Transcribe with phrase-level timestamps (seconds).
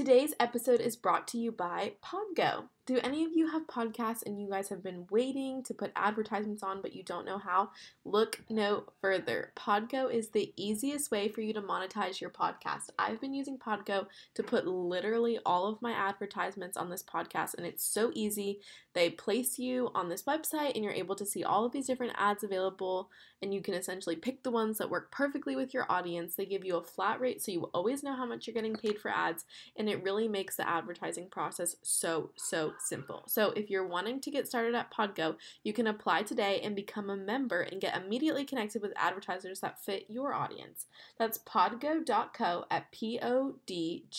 [0.00, 2.70] Today's episode is brought to you by Podgo.
[2.90, 6.64] Do any of you have podcasts and you guys have been waiting to put advertisements
[6.64, 7.70] on but you don't know how?
[8.04, 9.52] Look no further.
[9.56, 12.90] Podgo is the easiest way for you to monetize your podcast.
[12.98, 17.64] I've been using Podgo to put literally all of my advertisements on this podcast and
[17.64, 18.58] it's so easy.
[18.92, 22.14] They place you on this website and you're able to see all of these different
[22.16, 23.08] ads available
[23.40, 26.34] and you can essentially pick the ones that work perfectly with your audience.
[26.34, 28.98] They give you a flat rate so you always know how much you're getting paid
[28.98, 29.44] for ads
[29.76, 33.24] and it really makes the advertising process so so simple.
[33.26, 37.10] So if you're wanting to get started at Podgo, you can apply today and become
[37.10, 40.86] a member and get immediately connected with advertisers that fit your audience.
[41.18, 44.10] That's podgo.co at podgo.co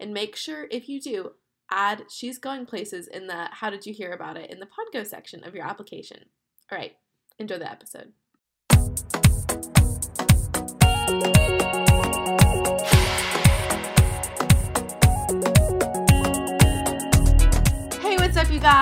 [0.00, 1.32] and make sure if you do
[1.70, 5.06] add she's going places in the how did you hear about it in the Podgo
[5.06, 6.24] section of your application.
[6.70, 6.96] All right,
[7.38, 8.12] enjoy the episode.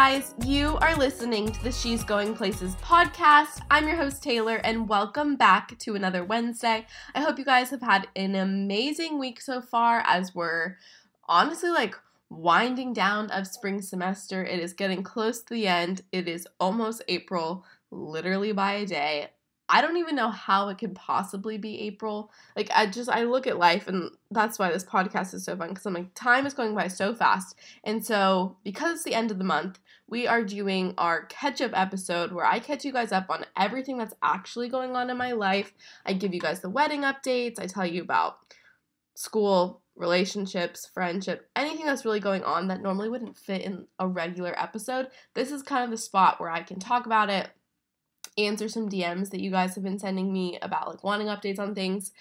[0.09, 0.37] Guys?
[0.45, 3.61] You are listening to the She's Going Places podcast.
[3.73, 6.87] I'm your host, Taylor, and welcome back to another Wednesday.
[7.17, 10.77] I hope you guys have had an amazing week so far as we're
[11.29, 11.97] honestly like
[12.31, 14.45] winding down of spring semester.
[14.45, 16.03] It is getting close to the end.
[16.13, 19.31] It is almost April, literally by a day.
[19.69, 22.31] I don't even know how it could possibly be April.
[22.55, 25.71] Like I just I look at life and that's why this podcast is so fun
[25.71, 27.57] because I'm like time is going by so fast.
[27.83, 31.73] And so because it's the end of the month, we are doing our catch up
[31.75, 35.33] episode where I catch you guys up on everything that's actually going on in my
[35.33, 35.73] life.
[36.05, 38.39] I give you guys the wedding updates, I tell you about
[39.15, 44.55] school, relationships, friendship, anything that's really going on that normally wouldn't fit in a regular
[44.61, 45.09] episode.
[45.35, 47.49] This is kind of the spot where I can talk about it
[48.39, 51.75] answer some DMs that you guys have been sending me about like wanting updates on
[51.75, 52.13] things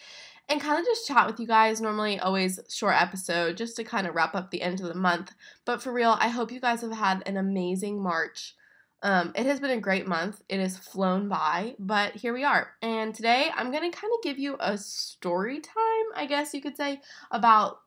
[0.50, 1.82] and kind of just chat with you guys.
[1.82, 5.34] Normally, always short episode just to kind of wrap up the end of the month.
[5.66, 8.56] But for real, I hope you guys have had an amazing March.
[9.02, 10.42] Um, it has been a great month.
[10.50, 12.72] It has flown by, but here we are.
[12.82, 16.62] And today I'm going to kind of give you a story time, I guess you
[16.62, 17.82] could say, about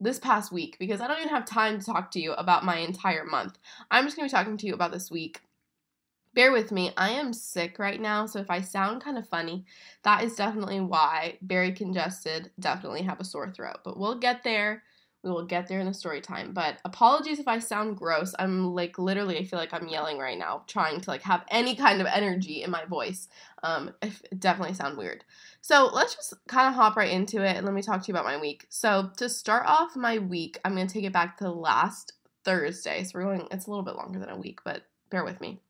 [0.00, 2.78] this past week because I don't even have time to talk to you about my
[2.78, 3.58] entire month.
[3.90, 5.40] I'm just going to be talking to you about this week
[6.34, 6.92] bear with me.
[6.96, 9.64] I am sick right now, so if I sound kind of funny,
[10.02, 11.38] that is definitely why.
[11.42, 13.78] Very congested, definitely have a sore throat.
[13.84, 14.82] But we'll get there.
[15.22, 16.52] We will get there in the story time.
[16.52, 18.34] But apologies if I sound gross.
[18.38, 21.74] I'm like literally, I feel like I'm yelling right now, trying to like have any
[21.74, 23.28] kind of energy in my voice.
[23.62, 25.24] Um, it definitely sound weird.
[25.62, 28.12] So let's just kind of hop right into it and let me talk to you
[28.12, 28.66] about my week.
[28.68, 32.12] So to start off my week, I'm gonna take it back to last
[32.44, 33.04] Thursday.
[33.04, 33.48] So we're going.
[33.50, 35.62] It's a little bit longer than a week, but bear with me.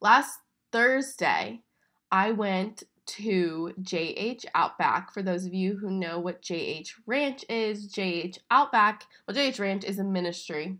[0.00, 0.38] Last
[0.72, 1.62] Thursday,
[2.10, 5.12] I went to JH Outback.
[5.12, 9.84] For those of you who know what JH Ranch is, JH Outback, well, JH Ranch
[9.84, 10.78] is a ministry.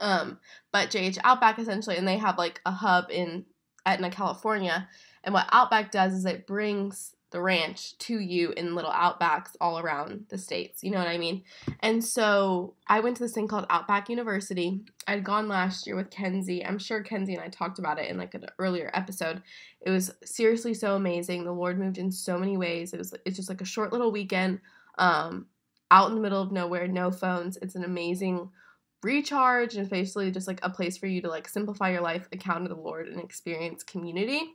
[0.00, 0.38] Um,
[0.72, 3.44] but JH Outback essentially, and they have like a hub in
[3.84, 4.88] Etna, California.
[5.24, 9.78] And what Outback does is it brings the ranch to you in little outbacks all
[9.78, 10.82] around the states.
[10.82, 11.44] You know what I mean?
[11.80, 14.80] And so I went to this thing called Outback University.
[15.06, 16.64] I'd gone last year with Kenzie.
[16.64, 19.42] I'm sure Kenzie and I talked about it in like an earlier episode.
[19.80, 21.44] It was seriously so amazing.
[21.44, 22.92] The Lord moved in so many ways.
[22.92, 24.60] It was it's just like a short little weekend
[24.98, 25.46] um
[25.92, 27.56] out in the middle of nowhere, no phones.
[27.62, 28.50] It's an amazing
[29.02, 32.68] recharge and basically just like a place for you to like simplify your life, encounter
[32.68, 34.54] the Lord and experience community.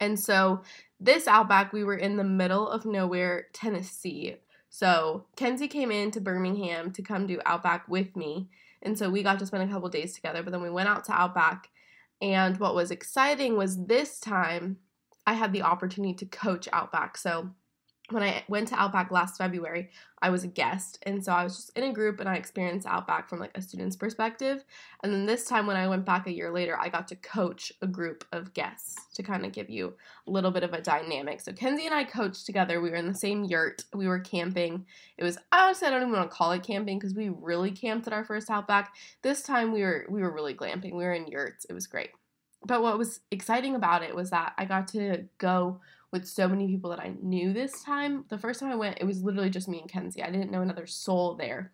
[0.00, 0.62] And so
[1.00, 4.36] this Outback, we were in the middle of nowhere, Tennessee.
[4.68, 8.48] So Kenzie came in to Birmingham to come do Outback with me.
[8.82, 11.04] And so we got to spend a couple days together, but then we went out
[11.04, 11.68] to Outback.
[12.22, 14.78] And what was exciting was this time
[15.26, 17.16] I had the opportunity to coach Outback.
[17.16, 17.50] So
[18.10, 19.90] when I went to Outback last February,
[20.22, 20.98] I was a guest.
[21.04, 23.62] And so I was just in a group and I experienced Outback from like a
[23.62, 24.64] student's perspective.
[25.02, 27.72] And then this time when I went back a year later, I got to coach
[27.80, 29.94] a group of guests to kind of give you
[30.26, 31.40] a little bit of a dynamic.
[31.40, 32.80] So Kenzie and I coached together.
[32.80, 33.84] We were in the same yurt.
[33.94, 34.86] We were camping.
[35.16, 38.06] It was honestly I don't even want to call it camping because we really camped
[38.06, 38.94] at our first Outback.
[39.22, 40.92] This time we were we were really glamping.
[40.92, 41.64] We were in yurts.
[41.64, 42.10] It was great.
[42.64, 45.80] But what was exciting about it was that I got to go
[46.12, 48.24] with so many people that I knew this time.
[48.28, 50.22] The first time I went, it was literally just me and Kenzie.
[50.22, 51.72] I didn't know another soul there.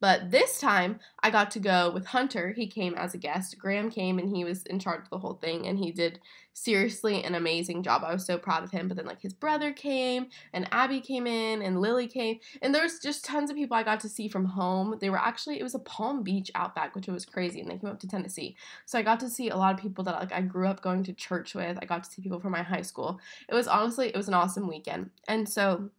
[0.00, 2.52] But this time I got to go with Hunter.
[2.52, 3.58] He came as a guest.
[3.58, 6.20] Graham came and he was in charge of the whole thing and he did
[6.52, 8.02] seriously an amazing job.
[8.04, 8.88] I was so proud of him.
[8.88, 12.98] But then like his brother came and Abby came in and Lily came and there's
[12.98, 14.96] just tons of people I got to see from home.
[15.00, 17.90] They were actually it was a Palm Beach outback, which was crazy, and they came
[17.90, 18.56] up to Tennessee.
[18.84, 21.04] So I got to see a lot of people that like I grew up going
[21.04, 21.78] to church with.
[21.80, 23.20] I got to see people from my high school.
[23.48, 25.10] It was honestly it was an awesome weekend.
[25.28, 25.90] And so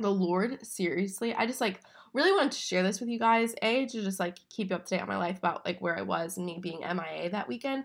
[0.00, 1.80] the Lord, seriously, I just like
[2.14, 3.54] really wanted to share this with you guys.
[3.60, 5.98] A, to just like keep you up to date on my life about like where
[5.98, 7.84] I was and me being MIA that weekend.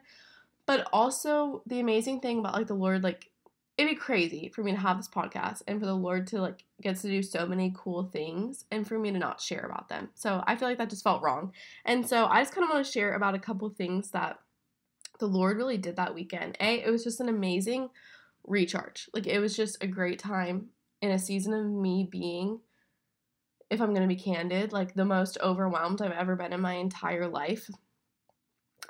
[0.65, 3.31] But also the amazing thing about like the Lord, like
[3.75, 6.63] it'd be crazy for me to have this podcast and for the Lord to like
[6.81, 10.09] gets to do so many cool things and for me to not share about them.
[10.13, 11.53] So I feel like that just felt wrong.
[11.85, 14.37] And so I just kind of want to share about a couple things that
[15.19, 16.55] the Lord really did that weekend.
[16.59, 17.89] A, it was just an amazing
[18.45, 19.09] recharge.
[19.13, 20.67] Like it was just a great time
[21.01, 22.59] in a season of me being
[23.69, 26.73] if I'm going to be candid, like the most overwhelmed I've ever been in my
[26.73, 27.69] entire life.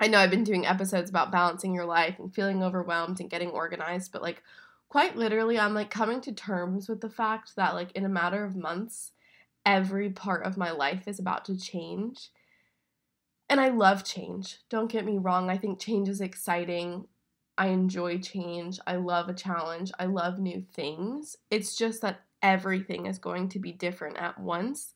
[0.00, 3.50] I know I've been doing episodes about balancing your life and feeling overwhelmed and getting
[3.50, 4.42] organized, but like
[4.90, 8.44] quite literally, I'm like coming to terms with the fact that, like, in a matter
[8.44, 9.12] of months,
[9.64, 12.30] every part of my life is about to change.
[13.48, 14.58] And I love change.
[14.68, 15.48] Don't get me wrong.
[15.48, 17.06] I think change is exciting.
[17.56, 18.78] I enjoy change.
[18.86, 19.92] I love a challenge.
[19.98, 21.36] I love new things.
[21.50, 24.94] It's just that everything is going to be different at once.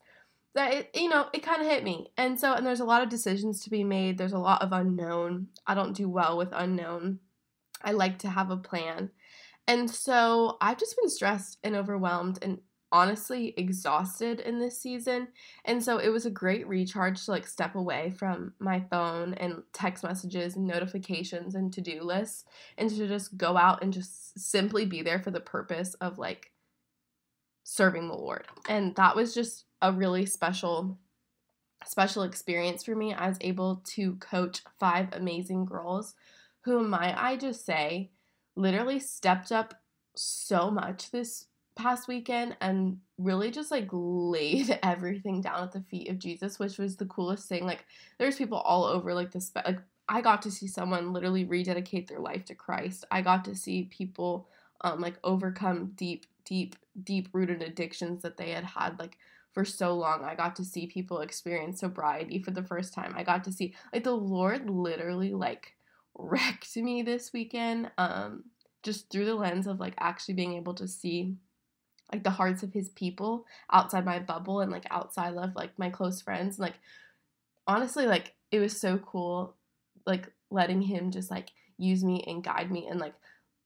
[0.53, 2.11] That it, you know, it kind of hit me.
[2.17, 4.17] And so, and there's a lot of decisions to be made.
[4.17, 5.47] There's a lot of unknown.
[5.67, 7.19] I don't do well with unknown.
[7.83, 9.11] I like to have a plan.
[9.67, 12.59] And so I've just been stressed and overwhelmed and
[12.91, 15.27] honestly exhausted in this season.
[15.65, 19.63] And so it was a great recharge to like step away from my phone and
[19.73, 22.45] text messages and notifications and to-do lists
[22.77, 26.51] and to just go out and just simply be there for the purpose of like
[27.65, 28.45] serving the Lord.
[28.69, 30.97] And that was just a really special
[31.83, 33.13] special experience for me.
[33.13, 36.15] I was able to coach five amazing girls
[36.61, 38.11] who might I just say
[38.55, 39.73] literally stepped up
[40.15, 46.09] so much this past weekend and really just like laid everything down at the feet
[46.09, 47.65] of Jesus, which was the coolest thing.
[47.65, 47.85] Like
[48.19, 52.19] there's people all over like this like I got to see someone literally rededicate their
[52.19, 53.05] life to Christ.
[53.09, 54.49] I got to see people
[54.81, 59.17] um like overcome deep deep deep rooted addictions that they had had like
[59.53, 60.23] for so long.
[60.23, 63.13] I got to see people experience sobriety for the first time.
[63.17, 65.75] I got to see like the Lord literally like
[66.17, 68.45] wrecked me this weekend um
[68.83, 71.35] just through the lens of like actually being able to see
[72.13, 75.89] like the hearts of his people outside my bubble and like outside of like my
[75.89, 76.75] close friends like
[77.67, 79.55] honestly like it was so cool
[80.05, 83.15] like letting him just like use me and guide me and like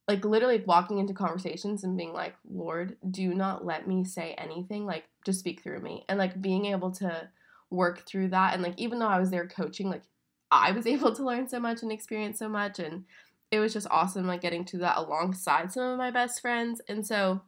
[0.09, 4.85] like literally walking into conversations and being like lord do not let me say anything
[4.85, 7.29] like just speak through me and like being able to
[7.69, 10.03] work through that and like even though i was there coaching like
[10.51, 13.05] I was able to learn so much and experience so much and
[13.51, 17.05] it was just awesome like getting to that alongside some of my best friends and
[17.05, 17.41] so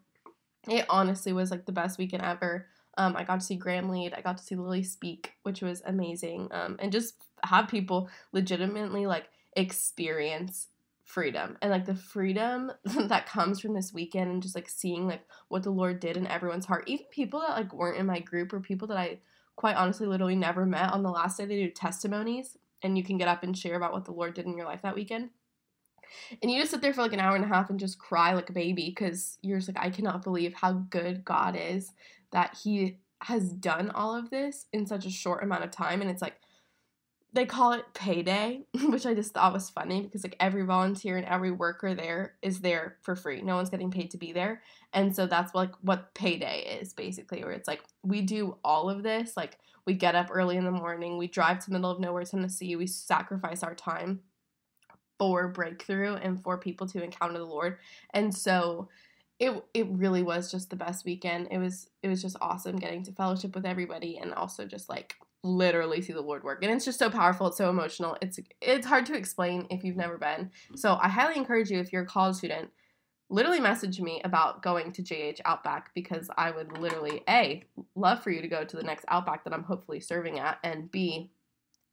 [0.69, 2.67] it honestly was like the best weekend ever
[2.97, 4.13] um, I got to see Graham lead.
[4.13, 6.49] I got to see Lily speak, which was amazing.
[6.51, 10.67] Um, and just have people legitimately like experience
[11.11, 15.21] freedom and like the freedom that comes from this weekend and just like seeing like
[15.49, 16.85] what the Lord did in everyone's heart.
[16.87, 19.19] Even people that like weren't in my group or people that I
[19.55, 23.17] quite honestly literally never met on the last day they do testimonies and you can
[23.17, 25.29] get up and share about what the Lord did in your life that weekend.
[26.41, 28.33] And you just sit there for like an hour and a half and just cry
[28.33, 31.91] like a baby because you're just like, I cannot believe how good God is
[32.31, 36.01] that He has done all of this in such a short amount of time.
[36.01, 36.37] And it's like,
[37.33, 41.25] they call it payday, which I just thought was funny because like every volunteer and
[41.25, 43.41] every worker there is there for free.
[43.41, 44.61] No one's getting paid to be there.
[44.93, 49.03] And so that's like what payday is basically, where it's like we do all of
[49.03, 51.99] this, like we get up early in the morning, we drive to the middle of
[51.99, 54.21] nowhere, Tennessee, we sacrifice our time
[55.17, 57.77] for breakthrough and for people to encounter the Lord.
[58.13, 58.89] And so
[59.39, 61.47] it it really was just the best weekend.
[61.49, 65.15] It was it was just awesome getting to fellowship with everybody and also just like
[65.43, 66.63] literally see the Lord work.
[66.63, 68.17] And it's just so powerful, it's so emotional.
[68.21, 70.51] It's it's hard to explain if you've never been.
[70.75, 72.69] So I highly encourage you if you're a college student
[73.31, 77.63] literally message me about going to JH Outback because I would literally A,
[77.95, 80.91] love for you to go to the next Outback that I'm hopefully serving at, and
[80.91, 81.31] B,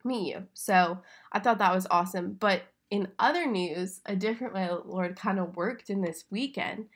[0.04, 0.42] meet you.
[0.52, 0.98] So
[1.32, 2.36] I thought that was awesome.
[2.38, 6.86] But in other news, a different way the Lord kind of worked in this weekend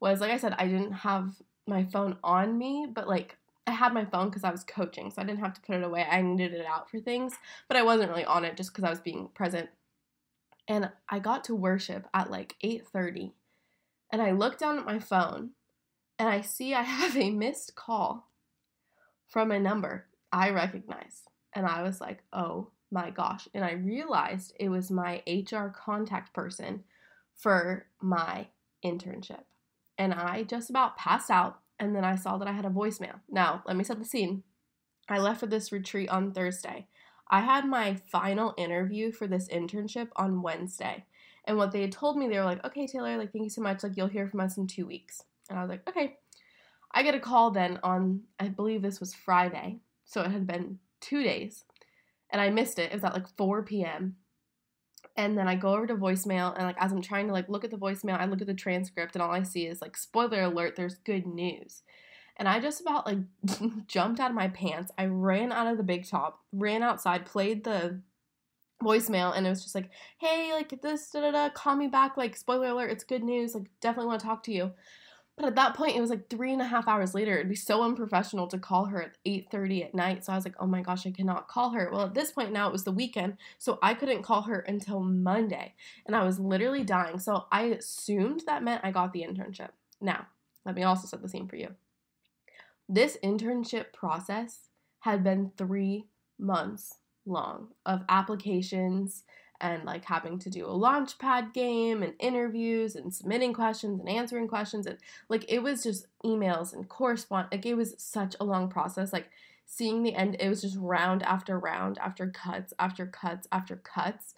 [0.00, 1.30] was like I said, I didn't have
[1.66, 5.22] my phone on me, but like I had my phone because I was coaching, so
[5.22, 6.06] I didn't have to put it away.
[6.08, 7.34] I needed it out for things,
[7.68, 9.70] but I wasn't really on it just because I was being present.
[10.68, 13.32] And I got to worship at like 8:30
[14.14, 15.50] and I look down at my phone
[16.20, 18.30] and I see I have a missed call
[19.26, 21.22] from a number I recognize.
[21.52, 23.48] And I was like, oh my gosh.
[23.54, 26.84] And I realized it was my HR contact person
[27.34, 28.46] for my
[28.84, 29.42] internship.
[29.98, 31.58] And I just about passed out.
[31.78, 33.20] And then I saw that I had a voicemail.
[33.28, 34.42] Now, let me set the scene.
[35.08, 36.86] I left for this retreat on Thursday.
[37.28, 41.04] I had my final interview for this internship on Wednesday.
[41.46, 43.60] And what they had told me, they were like, okay, Taylor, like, thank you so
[43.60, 43.82] much.
[43.82, 45.22] Like, you'll hear from us in two weeks.
[45.50, 46.16] And I was like, okay.
[46.92, 49.80] I get a call then on, I believe this was Friday.
[50.04, 51.64] So it had been two days.
[52.30, 52.92] And I missed it.
[52.92, 54.16] It was at like 4 p.m.
[55.16, 57.64] And then I go over to voicemail and like as I'm trying to like look
[57.64, 60.42] at the voicemail, I look at the transcript and all I see is like spoiler
[60.42, 61.82] alert, there's good news.
[62.36, 63.18] And I just about like
[63.86, 64.90] jumped out of my pants.
[64.98, 68.00] I ran out of the big top, ran outside, played the
[68.82, 72.16] voicemail and it was just like, hey, like this, da da da, call me back,
[72.16, 74.72] like spoiler alert, it's good news, like definitely want to talk to you.
[75.36, 77.34] But at that point, it was like three and a half hours later.
[77.34, 80.24] It'd be so unprofessional to call her at 8:30 at night.
[80.24, 81.90] So I was like, oh my gosh, I cannot call her.
[81.90, 85.00] Well, at this point now it was the weekend, so I couldn't call her until
[85.00, 85.74] Monday.
[86.06, 87.18] And I was literally dying.
[87.18, 89.70] So I assumed that meant I got the internship.
[90.00, 90.26] Now,
[90.64, 91.74] let me also set the scene for you.
[92.88, 94.68] This internship process
[95.00, 96.06] had been three
[96.38, 99.24] months long of applications
[99.60, 104.48] and like having to do a launchpad game and interviews and submitting questions and answering
[104.48, 108.68] questions and like it was just emails and correspond like it was such a long
[108.68, 109.28] process like
[109.66, 114.34] seeing the end it was just round after round after cuts after cuts after cuts.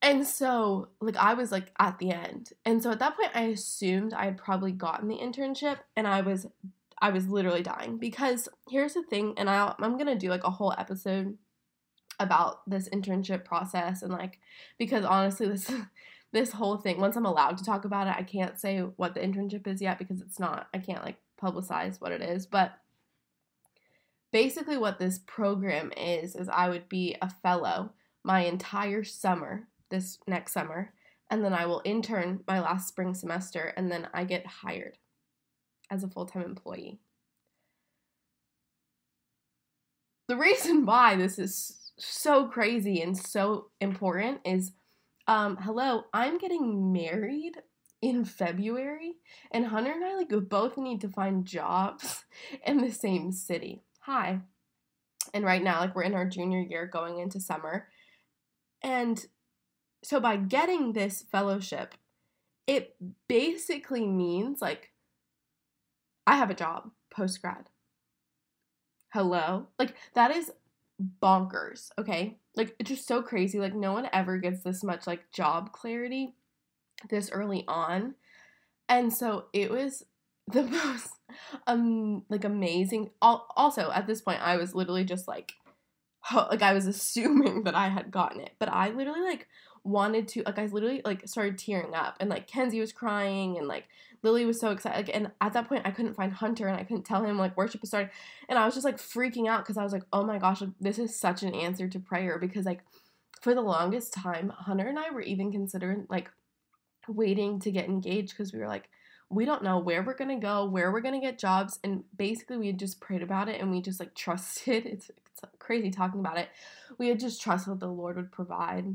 [0.00, 2.50] And so like i was like at the end.
[2.64, 6.20] And so at that point i assumed i had probably gotten the internship and i
[6.20, 6.46] was
[7.00, 10.50] i was literally dying because here's the thing and i i'm gonna do like a
[10.50, 11.36] whole episode
[12.20, 14.38] about this internship process and like
[14.78, 15.70] because honestly this
[16.32, 19.20] this whole thing once I'm allowed to talk about it I can't say what the
[19.20, 22.72] internship is yet because it's not I can't like publicize what it is but
[24.32, 27.92] basically what this program is is I would be a fellow
[28.24, 30.92] my entire summer this next summer
[31.30, 34.98] and then I will intern my last spring semester and then I get hired
[35.90, 37.00] as a full-time employee.
[40.28, 44.72] The reason why this is so crazy and so important is
[45.28, 47.54] um hello, I'm getting married
[48.00, 49.14] in February
[49.52, 52.24] and Hunter and I like both need to find jobs
[52.66, 53.84] in the same city.
[54.00, 54.40] Hi.
[55.32, 57.88] And right now like we're in our junior year going into summer.
[58.82, 59.24] And
[60.02, 61.94] so by getting this fellowship,
[62.66, 62.96] it
[63.28, 64.90] basically means like
[66.26, 67.68] I have a job post grad.
[69.12, 69.68] Hello?
[69.78, 70.50] Like that is
[71.22, 72.38] bonkers, okay?
[72.56, 73.58] Like it's just so crazy.
[73.58, 76.34] Like no one ever gets this much like job clarity
[77.10, 78.14] this early on.
[78.88, 80.04] And so it was
[80.48, 81.08] the most
[81.66, 85.52] um like amazing also at this point I was literally just like
[86.34, 89.48] like I was assuming that I had gotten it, but I literally like
[89.84, 93.66] wanted to like I literally like started tearing up and like Kenzie was crying and
[93.66, 93.84] like
[94.22, 96.84] Lily was so excited like, and at that point I couldn't find Hunter and I
[96.84, 98.10] couldn't tell him like worship was starting
[98.48, 100.70] and I was just like freaking out because I was like oh my gosh like,
[100.80, 102.84] this is such an answer to prayer because like
[103.40, 106.30] for the longest time Hunter and I were even considering like
[107.08, 108.88] waiting to get engaged because we were like
[109.32, 112.66] we don't know where we're gonna go, where we're gonna get jobs, and basically we
[112.66, 114.84] had just prayed about it and we just like trusted.
[114.92, 116.50] It's, it's crazy talking about it.
[116.98, 118.94] We had just trusted the Lord would provide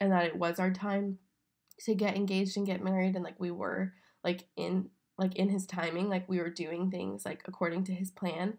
[0.00, 1.18] and that it was our time
[1.80, 3.92] to get engaged and get married and like we were
[4.24, 4.88] like in
[5.18, 8.58] like in his timing like we were doing things like according to his plan.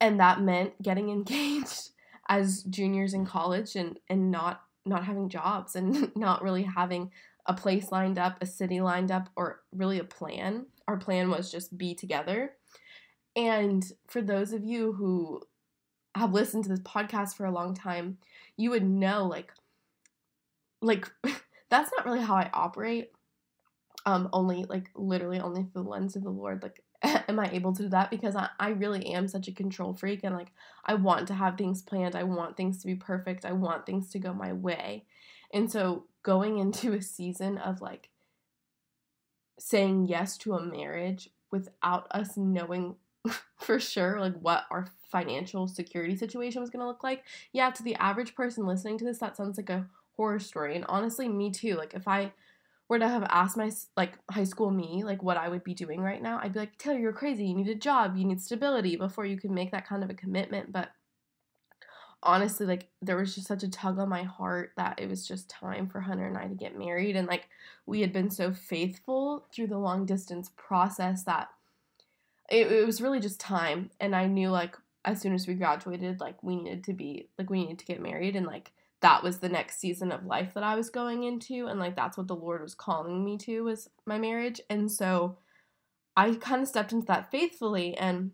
[0.00, 1.90] And that meant getting engaged
[2.28, 7.10] as juniors in college and and not not having jobs and not really having
[7.46, 10.66] a place lined up a city lined up or really a plan.
[10.88, 12.52] Our plan was just be together.
[13.36, 15.42] And for those of you who
[16.14, 18.18] have listened to this podcast for a long time
[18.56, 19.52] you would know like
[20.84, 21.10] like
[21.70, 23.10] that's not really how I operate.
[24.06, 26.62] Um, only like literally only through the lens of the Lord.
[26.62, 26.82] Like,
[27.28, 28.10] am I able to do that?
[28.10, 30.52] Because I, I really am such a control freak and like
[30.84, 32.14] I want to have things planned.
[32.14, 33.44] I want things to be perfect.
[33.44, 35.06] I want things to go my way.
[35.52, 38.10] And so going into a season of like
[39.58, 42.96] saying yes to a marriage without us knowing
[43.58, 47.24] for sure like what our financial security situation was going to look like.
[47.52, 49.86] Yeah, to the average person listening to this that sounds like a
[50.16, 50.76] horror story.
[50.76, 51.74] And honestly, me too.
[51.76, 52.32] Like if I
[52.88, 56.00] were to have asked my like high school me like what I would be doing
[56.00, 57.46] right now, I'd be like, Taylor, you're crazy.
[57.46, 58.16] You need a job.
[58.16, 60.72] You need stability before you can make that kind of a commitment.
[60.72, 60.90] But
[62.22, 65.48] honestly, like there was just such a tug on my heart that it was just
[65.48, 67.16] time for Hunter and I to get married.
[67.16, 67.48] And like
[67.86, 71.48] we had been so faithful through the long distance process that
[72.50, 73.90] it, it was really just time.
[74.00, 77.50] And I knew like as soon as we graduated, like we needed to be like
[77.50, 78.72] we needed to get married and like
[79.04, 82.16] that was the next season of life that I was going into and like that's
[82.16, 84.62] what the Lord was calling me to was my marriage.
[84.70, 85.36] And so
[86.16, 88.30] I kind of stepped into that faithfully and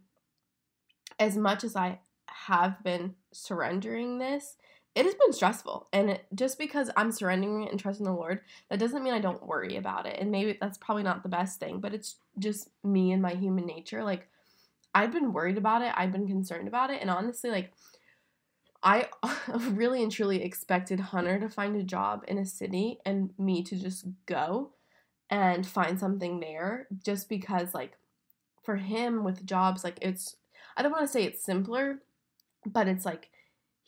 [1.19, 1.99] as much as I
[2.29, 4.59] have been surrendering this
[4.95, 5.89] it has been stressful.
[5.93, 9.21] And it, just because I'm surrendering it and trusting the Lord, that doesn't mean I
[9.21, 10.19] don't worry about it.
[10.21, 13.67] And maybe that's probably not the best thing, but it's just me and my human
[13.67, 14.03] nature.
[14.03, 14.29] Like,
[14.93, 17.01] I've been worried about it, I've been concerned about it.
[17.01, 17.73] And honestly, like,
[18.83, 19.09] I
[19.71, 23.77] really and truly expected Hunter to find a job in a city and me to
[23.77, 24.71] just go
[25.29, 27.93] and find something there just because, like,
[28.63, 30.37] for him with jobs, like, it's,
[30.77, 32.01] I don't want to say it's simpler,
[32.67, 33.31] but it's like,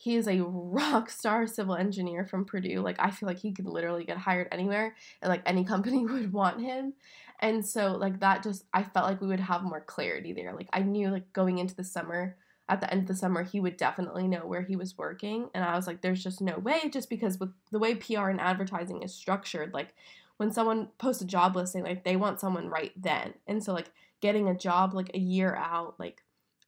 [0.03, 2.81] he is a rock star civil engineer from Purdue.
[2.81, 6.33] Like I feel like he could literally get hired anywhere and like any company would
[6.33, 6.93] want him.
[7.39, 10.53] And so like that just I felt like we would have more clarity there.
[10.53, 12.35] Like I knew like going into the summer
[12.69, 15.63] at the end of the summer he would definitely know where he was working and
[15.63, 19.01] I was like there's just no way just because with the way PR and advertising
[19.03, 19.93] is structured like
[20.37, 23.35] when someone posts a job listing like they want someone right then.
[23.47, 26.23] And so like getting a job like a year out like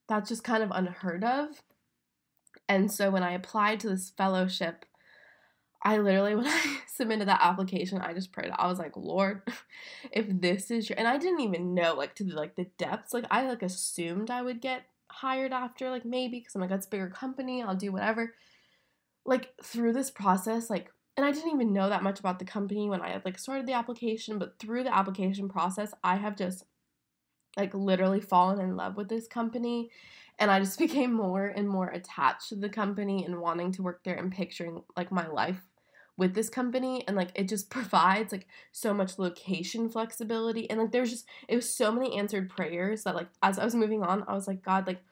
[0.08, 1.62] that's just kind of unheard of
[2.68, 4.86] and so when I applied to this fellowship,
[5.82, 8.50] I literally, when I submitted that application, I just prayed.
[8.54, 9.42] I was like, Lord,
[10.10, 13.14] if this is your, and I didn't even know like to the, like the depths.
[13.14, 14.82] Like I like assumed I would get
[15.16, 17.62] hired after, like maybe because I'm like that's a bigger company.
[17.62, 18.34] I'll do whatever.
[19.24, 22.88] Like through this process, like, and I didn't even know that much about the company
[22.88, 24.38] when I had like started the application.
[24.38, 26.64] But through the application process, I have just
[27.56, 29.90] like literally fallen in love with this company
[30.38, 34.04] and I just became more and more attached to the company and wanting to work
[34.04, 35.65] there and picturing like my life
[36.16, 40.92] with this company and like it just provides like so much location flexibility and like
[40.92, 44.24] there's just it was so many answered prayers that like as I was moving on
[44.26, 45.02] I was like God like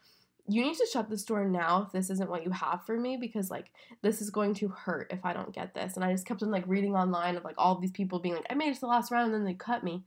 [0.47, 3.17] you need to shut this door now if this isn't what you have for me
[3.17, 3.71] because like
[4.03, 5.95] this is going to hurt if I don't get this.
[5.95, 8.35] And I just kept on like reading online of like all of these people being
[8.35, 10.05] like I made it to the last round and then they cut me.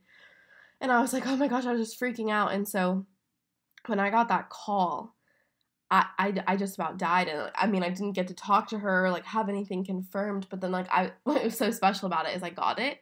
[0.80, 2.52] And I was like oh my gosh I was just freaking out.
[2.52, 3.04] And so
[3.86, 5.16] when I got that call,
[5.90, 8.78] I, I, I just about died and I mean I didn't get to talk to
[8.78, 12.28] her or like have anything confirmed but then like I what was so special about
[12.28, 12.98] it is I got it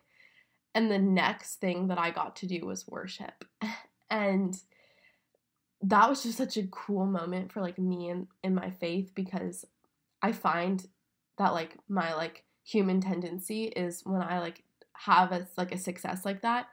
[0.76, 3.44] and the next thing that I got to do was worship.
[4.08, 4.56] And
[5.82, 9.64] that was just such a cool moment for like me and in my faith because
[10.22, 10.86] I find
[11.38, 16.24] that like my like human tendency is when I like have a like a success
[16.24, 16.68] like that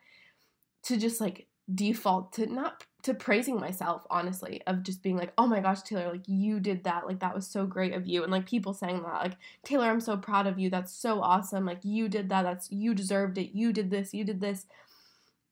[0.84, 5.46] to just like default to not to praising myself honestly of just being like oh
[5.46, 7.06] my gosh taylor like you did that.
[7.06, 8.24] Like that was so great of you.
[8.24, 10.70] And like people saying that like taylor i'm so proud of you.
[10.70, 11.66] That's so awesome.
[11.66, 12.44] Like you did that.
[12.44, 13.56] That's you deserved it.
[13.56, 14.14] You did this.
[14.14, 14.66] You did this.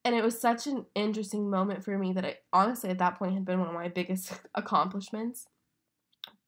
[0.04, 3.34] And it was such an interesting moment for me that I honestly at that point
[3.34, 5.48] had been one of my biggest accomplishments.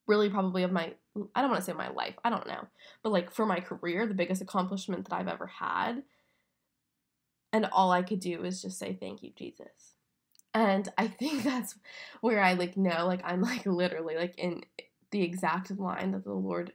[0.07, 0.93] Really probably of my
[1.35, 2.67] I don't want to say my life, I don't know.
[3.03, 6.03] But like for my career, the biggest accomplishment that I've ever had.
[7.51, 9.92] And all I could do was just say thank you Jesus.
[10.53, 11.75] And I think that's
[12.21, 14.63] where I like know like I'm like literally like in
[15.11, 16.73] the exact line that the Lord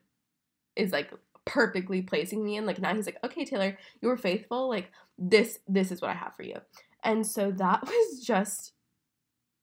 [0.77, 1.13] is like
[1.45, 5.59] perfectly placing me in like now he's like okay Taylor you were faithful like this
[5.67, 6.57] this is what I have for you.
[7.03, 8.73] And so that was just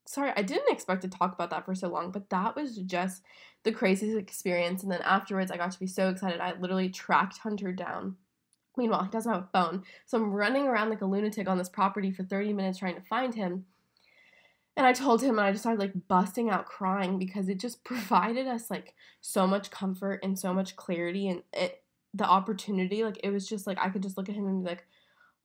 [0.07, 3.23] sorry, I didn't expect to talk about that for so long, but that was just
[3.63, 4.83] the craziest experience.
[4.83, 6.39] And then afterwards, I got to be so excited.
[6.39, 8.17] I literally tracked Hunter down
[8.77, 11.69] Meanwhile, he doesn't have a phone, so I'm running around like a lunatic on this
[11.69, 13.65] property for 30 minutes trying to find him.
[14.77, 17.83] And I told him, and I just started like busting out crying because it just
[17.85, 21.83] provided us like so much comfort and so much clarity and it,
[22.13, 23.03] the opportunity.
[23.03, 24.85] Like it was just like I could just look at him and be like,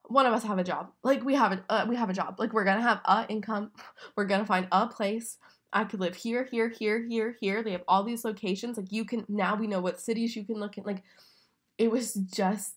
[0.05, 0.90] one of us have a job.
[1.05, 2.37] Like we have a uh, we have a job.
[2.38, 3.71] Like we're gonna have a income.
[4.16, 5.38] We're gonna find a place.
[5.73, 7.62] I could live here, here, here, here, here.
[7.62, 8.77] They have all these locations.
[8.77, 10.87] Like you can now we know what cities you can look at.
[10.87, 11.05] Like
[11.79, 12.75] it was just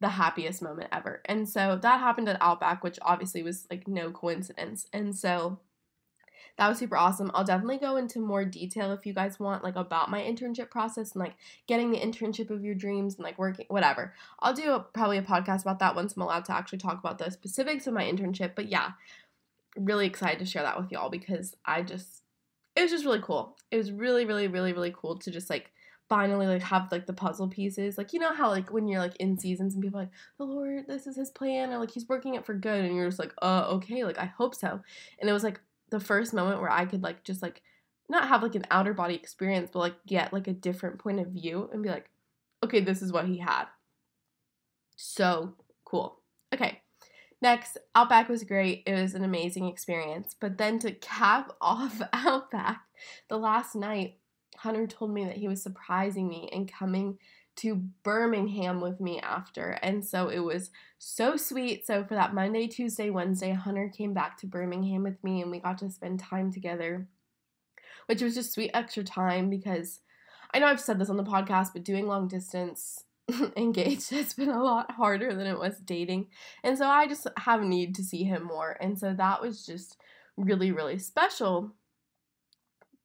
[0.00, 1.20] the happiest moment ever.
[1.26, 4.86] And so that happened at Outback, which obviously was like no coincidence.
[4.92, 5.60] And so
[6.58, 7.30] that was super awesome.
[7.34, 11.12] I'll definitely go into more detail if you guys want, like about my internship process
[11.12, 11.34] and like
[11.66, 14.14] getting the internship of your dreams and like working, whatever.
[14.40, 17.18] I'll do a, probably a podcast about that once I'm allowed to actually talk about
[17.18, 18.54] the specifics of my internship.
[18.54, 18.92] But yeah,
[19.76, 22.22] really excited to share that with y'all because I just,
[22.76, 23.56] it was just really cool.
[23.70, 25.72] It was really, really, really, really cool to just like
[26.08, 29.16] finally like have like the puzzle pieces like you know how like when you're like
[29.16, 32.34] in seasons and people like the lord this is his plan or like he's working
[32.34, 34.78] it for good and you're just like uh okay like i hope so
[35.18, 35.58] and it was like
[35.92, 37.62] the first moment where i could like just like
[38.08, 41.28] not have like an outer body experience but like get like a different point of
[41.28, 42.10] view and be like
[42.62, 43.64] okay this is what he had.
[44.96, 46.20] So cool.
[46.54, 46.80] Okay
[47.40, 48.84] next outback was great.
[48.86, 50.36] It was an amazing experience.
[50.38, 52.82] But then to cap off outback
[53.28, 54.18] the last night
[54.58, 57.18] Hunter told me that he was surprising me and coming
[57.56, 59.70] to Birmingham with me after.
[59.82, 61.86] And so it was so sweet.
[61.86, 65.60] So for that Monday, Tuesday, Wednesday, Hunter came back to Birmingham with me and we
[65.60, 67.06] got to spend time together,
[68.06, 70.00] which was just sweet extra time because
[70.54, 73.04] I know I've said this on the podcast, but doing long distance
[73.56, 76.28] engaged has been a lot harder than it was dating.
[76.62, 78.76] And so I just have a need to see him more.
[78.80, 79.96] And so that was just
[80.36, 81.72] really, really special.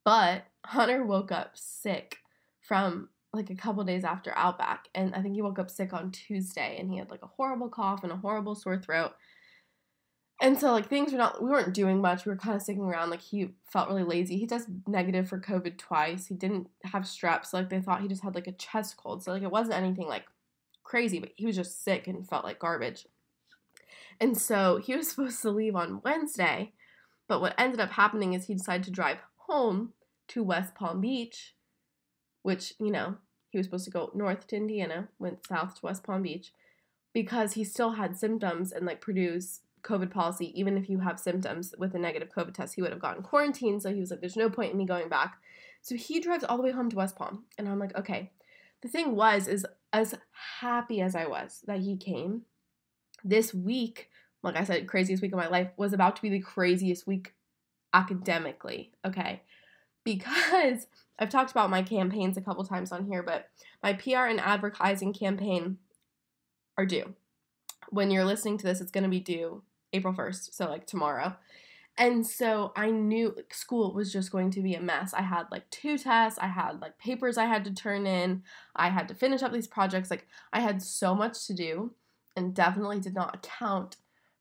[0.03, 2.17] But Hunter woke up sick
[2.62, 4.88] from like a couple days after Outback.
[4.96, 7.70] And I think he woke up sick on Tuesday and he had like a horrible
[7.70, 9.13] cough and a horrible sore throat.
[10.40, 12.26] And so like things were not we weren't doing much.
[12.26, 13.10] We were kind of sticking around.
[13.10, 14.38] Like he felt really lazy.
[14.38, 16.28] He tested negative for COVID twice.
[16.28, 19.24] He didn't have strep, so like they thought he just had like a chest cold.
[19.24, 20.26] So like it wasn't anything like
[20.84, 23.08] crazy, but he was just sick and felt like garbage.
[24.20, 26.74] And so he was supposed to leave on Wednesday,
[27.28, 29.94] but what ended up happening is he decided to drive home
[30.30, 31.56] to West Palm Beach,
[32.47, 33.17] which, you know,
[33.49, 36.53] he was supposed to go north to Indiana, went south to West Palm Beach
[37.13, 41.75] because he still had symptoms and like Purdue's COVID policy, even if you have symptoms
[41.77, 43.81] with a negative COVID test, he would have gotten quarantined.
[43.81, 45.39] So he was like, there's no point in me going back.
[45.81, 47.43] So he drives all the way home to West Palm.
[47.57, 48.31] And I'm like, okay.
[48.81, 50.15] The thing was, is as
[50.62, 52.43] happy as I was that he came,
[53.25, 54.10] this week,
[54.41, 57.33] like I said, craziest week of my life, was about to be the craziest week
[57.93, 58.93] academically.
[59.03, 59.41] Okay.
[60.05, 60.88] Because
[61.19, 63.49] I've talked about my campaigns a couple times on here, but
[63.82, 65.77] my PR and advertising campaign
[66.77, 67.15] are due.
[67.89, 71.36] When you're listening to this, it's going to be due April 1st, so like tomorrow.
[71.97, 75.13] And so I knew school was just going to be a mess.
[75.15, 78.43] I had like two tests, I had like papers I had to turn in,
[78.75, 80.12] I had to finish up these projects.
[80.12, 81.93] Like I had so much to do
[82.36, 83.95] and definitely did not account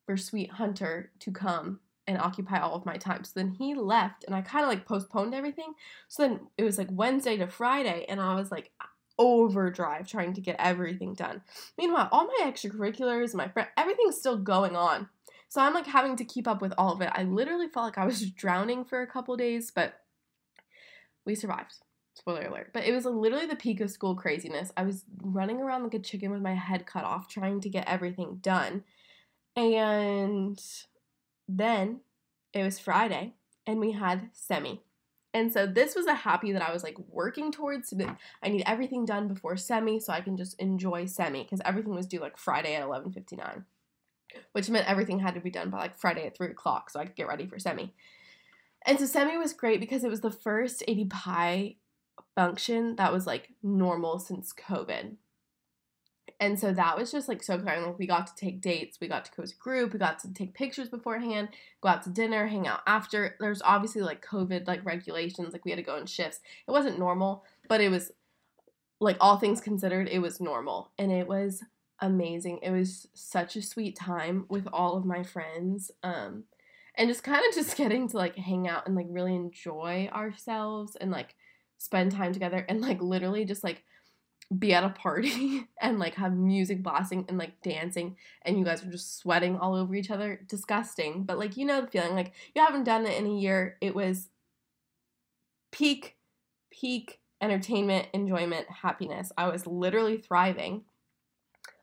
[0.04, 3.24] for Sweet Hunter to come and occupy all of my time.
[3.24, 5.74] So then he left and I kind of like postponed everything.
[6.08, 8.70] So then it was like Wednesday to Friday and I was like
[9.18, 11.42] overdrive trying to get everything done.
[11.78, 15.08] Meanwhile, all my extracurriculars, my friend, everything's still going on.
[15.48, 17.10] So I'm like having to keep up with all of it.
[17.12, 19.94] I literally felt like I was drowning for a couple days, but
[21.24, 21.74] we survived.
[22.14, 22.70] Spoiler alert.
[22.72, 24.72] But it was literally the peak of school craziness.
[24.76, 27.86] I was running around like a chicken with my head cut off trying to get
[27.86, 28.84] everything done.
[29.54, 30.58] And
[31.48, 32.00] then
[32.52, 33.34] it was Friday
[33.66, 34.82] and we had semi.
[35.34, 37.92] And so this was a happy that I was like working towards.
[38.42, 42.06] I need everything done before semi so I can just enjoy semi because everything was
[42.06, 43.64] due like Friday at 11:59
[44.52, 47.04] which meant everything had to be done by like Friday at 3 o'clock so I
[47.04, 47.92] could get ready for semi.
[48.84, 51.76] And so semi was great because it was the first ADPi
[52.34, 55.16] function that was like normal since COVID.
[56.38, 57.84] And so that was just like so exciting.
[57.84, 60.18] Like we got to take dates, we got to go as a group, we got
[60.20, 61.48] to take pictures beforehand,
[61.80, 63.36] go out to dinner, hang out after.
[63.40, 66.40] There's obviously like COVID like regulations, like we had to go in shifts.
[66.68, 68.12] It wasn't normal, but it was
[69.00, 70.92] like all things considered, it was normal.
[70.98, 71.62] And it was
[72.00, 72.60] amazing.
[72.62, 75.90] It was such a sweet time with all of my friends.
[76.02, 76.44] Um,
[76.96, 80.96] and just kind of just getting to like hang out and like really enjoy ourselves
[80.96, 81.34] and like
[81.78, 83.84] spend time together and like literally just like
[84.56, 88.82] be at a party and like have music blasting and like dancing and you guys
[88.82, 90.40] are just sweating all over each other.
[90.48, 91.24] Disgusting.
[91.24, 93.76] But like you know the feeling like you haven't done it in a year.
[93.80, 94.28] It was
[95.72, 96.16] peak
[96.70, 99.32] peak entertainment, enjoyment, happiness.
[99.36, 100.84] I was literally thriving.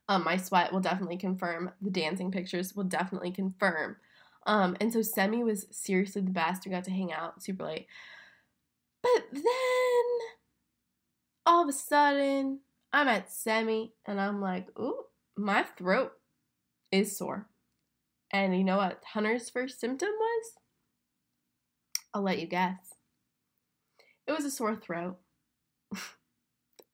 [0.09, 1.71] Um, my sweat will definitely confirm.
[1.81, 3.97] The dancing pictures will definitely confirm.
[4.45, 6.65] Um, and so Semi was seriously the best.
[6.65, 7.87] We got to hang out super late.
[9.01, 10.02] But then
[11.45, 12.59] all of a sudden,
[12.91, 15.03] I'm at Semi and I'm like, ooh,
[15.35, 16.13] my throat
[16.91, 17.47] is sore.
[18.31, 20.51] And you know what Hunter's first symptom was?
[22.13, 22.93] I'll let you guess.
[24.27, 25.17] It was a sore throat.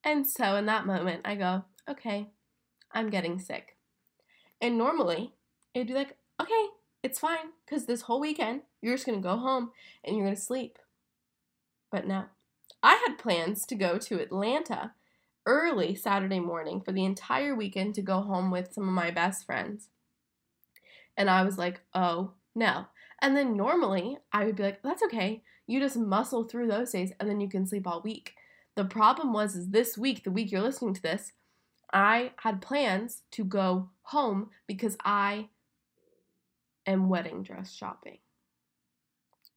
[0.04, 2.30] and so in that moment, I go, okay,
[2.92, 3.76] I'm getting sick.
[4.60, 5.34] And normally,
[5.74, 6.66] it'd be like, okay,
[7.02, 9.70] it's fine, because this whole weekend, you're just gonna go home
[10.04, 10.78] and you're gonna sleep.
[11.90, 12.24] But no.
[12.82, 14.92] I had plans to go to Atlanta
[15.46, 19.44] early Saturday morning for the entire weekend to go home with some of my best
[19.44, 19.88] friends.
[21.16, 22.86] And I was like, oh no.
[23.20, 25.42] And then normally I would be like, that's okay.
[25.66, 28.34] You just muscle through those days and then you can sleep all week.
[28.76, 31.32] The problem was is this week, the week you're listening to this,
[31.92, 35.48] I had plans to go home because I
[36.86, 38.18] am wedding dress shopping.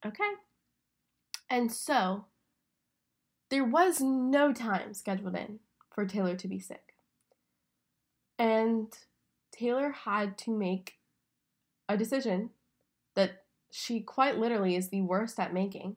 [0.04, 0.32] Okay?
[1.48, 2.26] And so
[3.54, 5.60] there was no time scheduled in
[5.92, 6.96] for Taylor to be sick.
[8.36, 8.92] And
[9.52, 10.94] Taylor had to make
[11.88, 12.50] a decision
[13.14, 15.94] that she quite literally is the worst at making,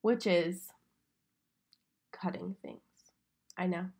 [0.00, 0.68] which is
[2.10, 2.80] cutting things.
[3.58, 3.90] I know.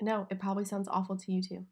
[0.00, 1.66] I know, it probably sounds awful to you too.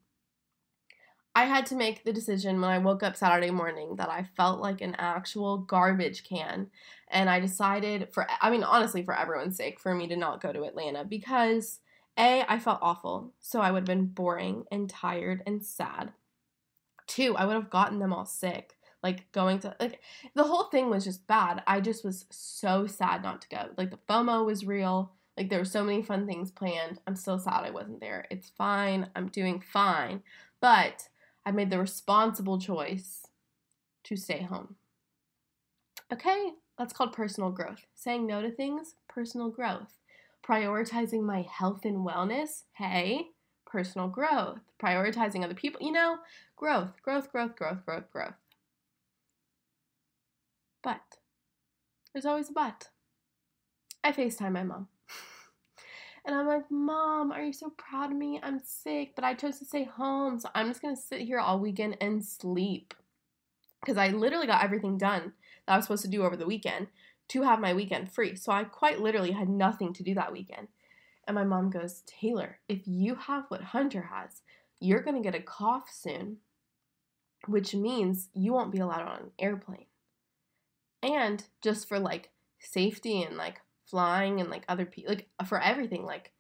[1.39, 4.61] I had to make the decision when I woke up Saturday morning that I felt
[4.61, 6.67] like an actual garbage can.
[7.07, 10.53] And I decided, for, I mean, honestly, for everyone's sake, for me to not go
[10.53, 11.79] to Atlanta because
[12.19, 13.35] A, I felt awful.
[13.39, 16.13] So I would have been boring and tired and sad.
[17.07, 18.75] Two, I would have gotten them all sick.
[19.05, 20.01] Like going to, like,
[20.35, 21.63] the whole thing was just bad.
[21.69, 23.69] I just was so sad not to go.
[23.77, 25.13] Like, the FOMO was real.
[25.37, 26.99] Like, there were so many fun things planned.
[27.07, 28.27] I'm still sad I wasn't there.
[28.29, 29.09] It's fine.
[29.15, 30.25] I'm doing fine.
[30.61, 31.09] But
[31.49, 33.23] I made the responsible choice
[34.05, 34.77] to stay home.
[36.13, 37.87] Okay, that's called personal growth.
[37.95, 39.95] Saying no to things, personal growth.
[40.47, 43.29] Prioritizing my health and wellness, hey,
[43.65, 44.59] personal growth.
[44.79, 46.19] Prioritizing other people, you know,
[46.55, 48.35] growth, growth, growth, growth, growth, growth.
[50.83, 51.17] But,
[52.13, 52.89] there's always a but.
[54.05, 54.89] I FaceTime my mom.
[56.29, 58.39] And I'm like, Mom, are you so proud of me?
[58.43, 60.39] I'm sick, but I chose to stay home.
[60.39, 62.93] So I'm just going to sit here all weekend and sleep.
[63.81, 65.33] Because I literally got everything done
[65.67, 66.89] that I was supposed to do over the weekend
[67.29, 68.37] to have my weekend free.
[68.37, 70.69] So I quite literally had nothing to do that weekend.
[71.27, 74.43] And my mom goes, Taylor, if you have what Hunter has,
[74.81, 76.37] you're going to get a cough soon,
[77.47, 79.87] which means you won't be allowed on an airplane.
[81.03, 86.05] And just for like safety and like flying and like other people like for everything
[86.05, 86.33] like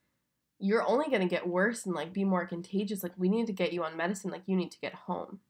[0.58, 3.52] you're only going to get worse and like be more contagious like we need to
[3.52, 5.40] get you on medicine like you need to get home.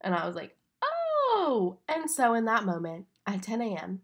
[0.00, 1.78] And i was like oh!
[1.88, 4.00] And so in that moment at 10 a.m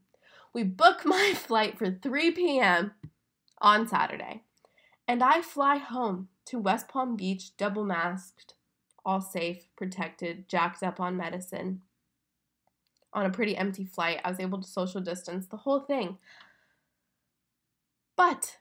[0.52, 2.92] we book my flight for 3 p.m
[3.60, 4.42] on saturday.
[5.06, 8.54] And i fly home to west palm beach double masked
[9.04, 11.82] all safe protected jacked up on medicine
[13.12, 14.20] on a pretty empty flight.
[14.24, 16.18] I was able to social distance the whole thing
[18.20, 18.58] but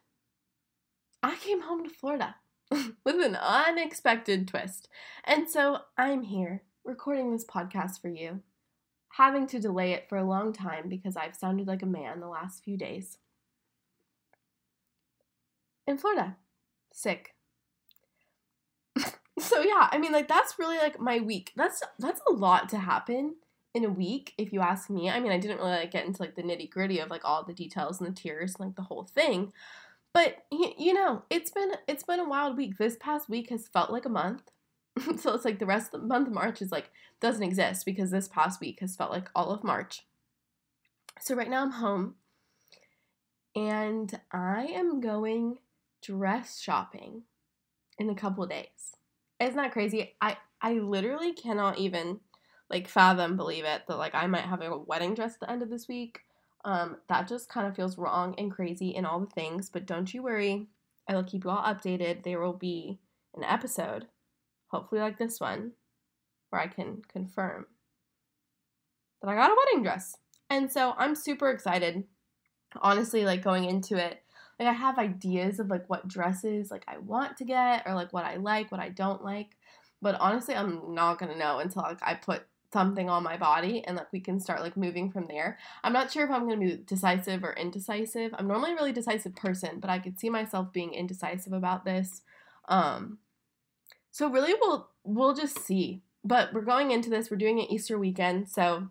[1.22, 2.36] I came home to Florida
[2.72, 4.88] with an unexpected twist.
[5.26, 8.39] And so I'm here recording this podcast for you,
[9.10, 12.30] having to delay it for a long time because I've sounded like a man the
[12.30, 13.17] last few days.
[15.86, 16.38] In Florida,
[16.93, 17.36] sick.
[19.39, 21.52] so yeah, I mean like that's really like my week.
[21.58, 23.36] That's that's a lot to happen
[23.74, 25.10] in a week, if you ask me.
[25.10, 27.44] I mean, I didn't really like get into like the nitty gritty of like all
[27.44, 29.54] the details and the tears and like the whole thing,
[30.14, 32.78] but you know, it's been it's been a wild week.
[32.78, 34.52] This past week has felt like a month.
[35.18, 38.12] so it's like the rest of the month of March is like doesn't exist because
[38.12, 40.06] this past week has felt like all of March.
[41.22, 42.16] So right now I'm home
[43.56, 45.58] and I am going
[46.02, 47.24] dress shopping
[47.98, 48.96] in a couple days.
[49.40, 50.16] Isn't that crazy?
[50.22, 52.20] I I literally cannot even
[52.70, 55.62] like fathom believe it that like I might have a wedding dress at the end
[55.62, 56.22] of this week.
[56.66, 60.14] Um, that just kind of feels wrong and crazy and all the things, but don't
[60.14, 60.68] you worry.
[61.08, 62.24] I will keep you all updated.
[62.24, 63.00] There will be
[63.36, 64.08] an episode,
[64.68, 65.72] hopefully like this one,
[66.50, 67.66] where I can confirm
[69.22, 70.16] that I got a wedding dress.
[70.50, 72.04] And so I'm super excited.
[72.82, 74.22] Honestly, like going into it,
[74.60, 78.12] like I have ideas of like what dresses like I want to get or like
[78.12, 79.56] what I like, what I don't like.
[80.02, 83.98] But honestly, I'm not gonna know until like I put something on my body and
[83.98, 85.58] like we can start like moving from there.
[85.84, 88.34] I'm not sure if I'm going to be decisive or indecisive.
[88.38, 92.22] I'm normally a really decisive person, but I could see myself being indecisive about this.
[92.68, 93.18] Um
[94.12, 96.02] so really we'll we'll just see.
[96.24, 98.90] But we're going into this, we're doing it Easter weekend, so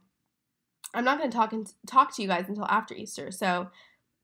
[0.95, 3.31] I'm not going to talk and talk to you guys until after Easter.
[3.31, 3.69] So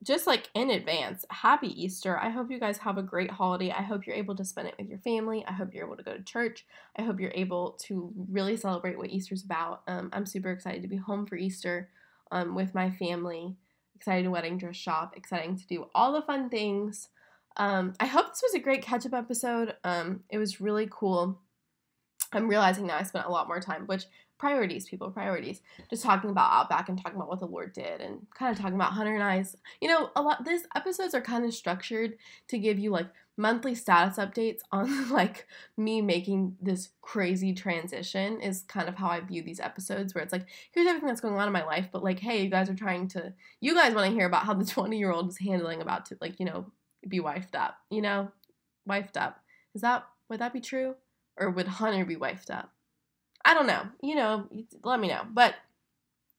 [0.02, 2.18] just like in advance, happy Easter.
[2.18, 3.70] I hope you guys have a great holiday.
[3.70, 5.44] I hope you're able to spend it with your family.
[5.46, 6.66] I hope you're able to go to church.
[6.96, 9.82] I hope you're able to really celebrate what Easter's about.
[9.86, 11.88] Um, I'm super excited to be home for Easter
[12.30, 13.56] um, with my family.
[13.94, 15.14] Excited to wedding dress shop.
[15.16, 17.08] Exciting to do all the fun things.
[17.56, 19.76] Um, I hope this was a great catch up episode.
[19.84, 21.40] Um, it was really cool.
[22.32, 24.04] I'm realizing now I spent a lot more time, which
[24.38, 25.60] priorities, people, priorities.
[25.90, 28.74] Just talking about Outback and talking about what the Lord did and kind of talking
[28.74, 29.56] about Hunter and I's.
[29.80, 32.16] You know, a lot these episodes are kind of structured
[32.48, 38.62] to give you like monthly status updates on like me making this crazy transition is
[38.68, 41.46] kind of how I view these episodes where it's like here's everything that's going on
[41.46, 44.14] in my life but like hey you guys are trying to you guys want to
[44.14, 46.66] hear about how the 20 year old is handling about to like you know
[47.08, 48.30] be wifed up you know
[48.88, 49.40] wifed up
[49.74, 50.94] is that would that be true
[51.36, 52.73] or would Hunter be wifed up
[53.44, 53.82] I don't know.
[54.02, 54.48] You know,
[54.82, 55.22] let me know.
[55.30, 55.54] But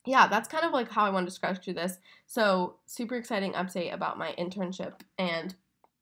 [0.05, 1.97] yeah, that's kind of like how I want to scratch through this.
[2.27, 5.55] So, super exciting update about my internship and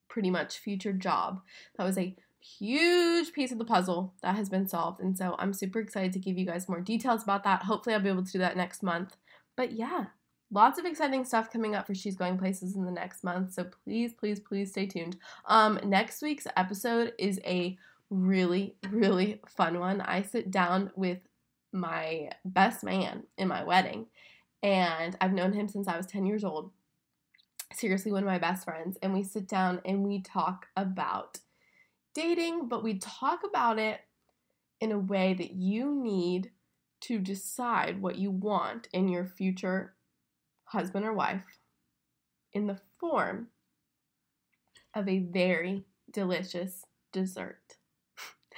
[0.09, 1.41] pretty much future job.
[1.77, 4.99] That was a huge piece of the puzzle that has been solved.
[4.99, 7.63] And so, I'm super excited to give you guys more details about that.
[7.63, 9.15] Hopefully, I'll be able to do that next month.
[9.55, 10.05] But yeah,
[10.51, 13.53] lots of exciting stuff coming up for She's Going Places in the next month.
[13.53, 15.15] So, please, please, please stay tuned.
[15.45, 17.77] Um, next week's episode is a
[18.13, 20.01] really, really fun one.
[20.01, 21.19] I sit down with
[21.71, 24.07] my best man in my wedding,
[24.61, 26.71] and I've known him since I was 10 years old.
[27.73, 28.97] Seriously, one of my best friends.
[29.01, 31.39] And we sit down and we talk about
[32.13, 34.01] dating, but we talk about it
[34.79, 36.51] in a way that you need
[37.01, 39.95] to decide what you want in your future
[40.65, 41.59] husband or wife
[42.53, 43.47] in the form
[44.93, 47.77] of a very delicious dessert.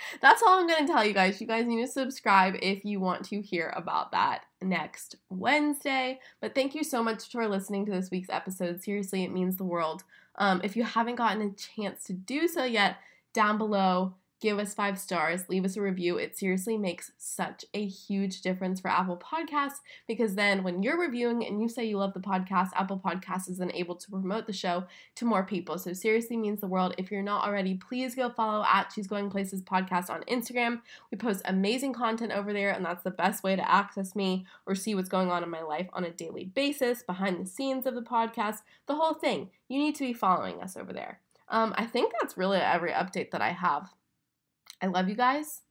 [0.21, 1.39] That's all I'm going to tell you guys.
[1.39, 6.19] You guys need to subscribe if you want to hear about that next Wednesday.
[6.41, 8.83] But thank you so much for listening to this week's episode.
[8.83, 10.03] Seriously, it means the world.
[10.37, 12.97] Um, if you haven't gotten a chance to do so yet,
[13.33, 14.13] down below,
[14.45, 16.17] give us five stars, leave us a review.
[16.19, 21.43] It seriously makes such a huge difference for Apple Podcasts because then when you're reviewing
[21.43, 24.53] and you say you love the podcast, Apple Podcasts is then able to promote the
[24.53, 24.83] show
[25.15, 25.79] to more people.
[25.79, 26.93] So seriously means the world.
[26.99, 30.81] If you're not already, please go follow at She's Going Places podcast on Instagram.
[31.09, 34.75] We post amazing content over there, and that's the best way to access me or
[34.75, 37.95] see what's going on in my life on a daily basis, behind the scenes of
[37.95, 39.49] the podcast, the whole thing.
[39.67, 41.19] You need to be following us over there.
[41.49, 43.89] Um, I think that's really every update that I have.
[44.81, 45.61] I love you guys.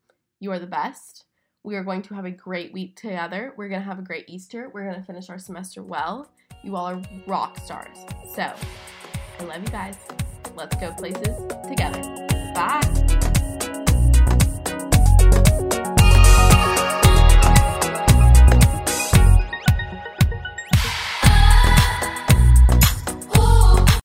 [0.41, 1.25] You are the best.
[1.63, 3.55] We are going to have a great week together.
[3.57, 4.71] We're going to have a great Easter.
[4.73, 6.31] We're going to finish our semester well.
[6.63, 7.99] You all are rock stars.
[8.35, 8.53] So,
[9.41, 9.97] I love you guys.
[10.55, 11.37] Let's go places
[11.67, 12.03] together.
[12.55, 13.24] Bye.